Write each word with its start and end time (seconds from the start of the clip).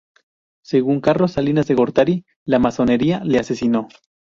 Según 0.63 0.99
Carlos 0.99 1.33
Salinas 1.33 1.67
de 1.67 1.75
Gortari, 1.75 2.25
la 2.43 2.57
masonería 2.57 3.19
le 3.23 3.37
asesino. 3.37 3.87